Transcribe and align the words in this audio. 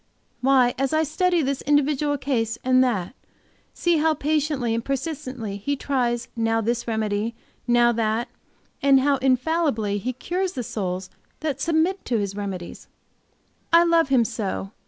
Why, 0.39 0.73
as 0.79 0.93
I 0.93 1.03
study 1.03 1.43
this 1.43 1.61
individual 1.61 2.17
case 2.17 2.57
and 2.63 2.83
that, 2.83 3.13
see 3.71 3.97
how 3.97 4.15
patiently 4.15 4.73
and 4.73 4.83
persistently 4.83 5.57
He 5.57 5.75
tries 5.75 6.27
now 6.35 6.59
this 6.59 6.87
remedy, 6.87 7.35
now 7.67 7.91
that, 7.91 8.27
and 8.81 9.01
how 9.01 9.17
infallibly 9.17 9.99
He 9.99 10.13
cures 10.13 10.53
the 10.53 10.63
souls 10.63 11.11
that 11.41 11.61
submit 11.61 12.03
to 12.05 12.17
His 12.17 12.35
remedies, 12.35 12.87
I 13.71 13.83
love 13.83 14.09
Him 14.09 14.25
so! 14.25 14.71